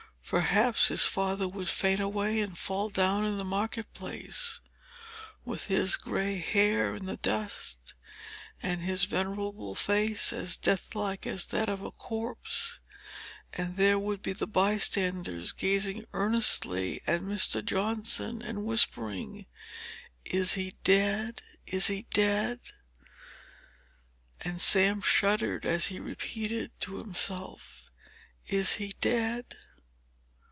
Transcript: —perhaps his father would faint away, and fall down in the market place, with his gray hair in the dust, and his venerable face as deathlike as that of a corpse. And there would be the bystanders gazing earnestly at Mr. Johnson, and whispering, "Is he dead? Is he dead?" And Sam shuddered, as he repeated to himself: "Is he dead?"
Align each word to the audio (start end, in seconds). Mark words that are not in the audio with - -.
—perhaps 0.31 0.87
his 0.87 1.03
father 1.03 1.45
would 1.45 1.67
faint 1.67 1.99
away, 1.99 2.39
and 2.39 2.57
fall 2.57 2.89
down 2.89 3.25
in 3.25 3.37
the 3.37 3.43
market 3.43 3.91
place, 3.93 4.61
with 5.43 5.65
his 5.65 5.97
gray 5.97 6.37
hair 6.39 6.95
in 6.95 7.05
the 7.05 7.17
dust, 7.17 7.93
and 8.63 8.79
his 8.79 9.03
venerable 9.03 9.75
face 9.75 10.31
as 10.31 10.55
deathlike 10.55 11.27
as 11.27 11.47
that 11.47 11.67
of 11.67 11.81
a 11.81 11.91
corpse. 11.91 12.79
And 13.51 13.75
there 13.75 13.99
would 13.99 14.21
be 14.21 14.31
the 14.31 14.47
bystanders 14.47 15.51
gazing 15.51 16.05
earnestly 16.13 17.01
at 17.05 17.19
Mr. 17.19 17.65
Johnson, 17.65 18.41
and 18.41 18.63
whispering, 18.63 19.47
"Is 20.23 20.53
he 20.53 20.75
dead? 20.85 21.41
Is 21.67 21.87
he 21.87 22.03
dead?" 22.03 22.71
And 24.39 24.61
Sam 24.61 25.01
shuddered, 25.01 25.65
as 25.65 25.87
he 25.87 25.99
repeated 25.99 26.71
to 26.81 26.99
himself: 26.99 27.91
"Is 28.47 28.75
he 28.75 28.93
dead?" 29.01 29.57